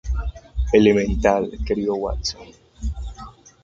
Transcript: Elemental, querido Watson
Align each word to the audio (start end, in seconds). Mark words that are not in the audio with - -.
Elemental, 0.73 1.51
querido 1.63 1.93
Watson 1.95 2.47